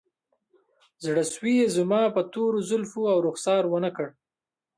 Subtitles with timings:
[1.05, 4.07] زړسوی یې زما په تورو زلفو او رخسار ونه کړ